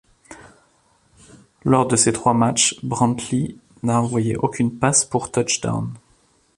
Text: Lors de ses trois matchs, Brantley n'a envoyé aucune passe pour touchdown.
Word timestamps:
Lors 1.63 1.87
de 1.87 1.95
ses 1.95 2.11
trois 2.11 2.33
matchs, 2.33 2.83
Brantley 2.83 3.55
n'a 3.83 4.01
envoyé 4.01 4.35
aucune 4.35 4.75
passe 4.79 5.05
pour 5.05 5.31
touchdown. 5.31 5.93